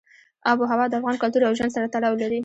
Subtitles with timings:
[0.49, 2.39] آب وهوا د افغان کلتور او ژوند سره تړاو لري.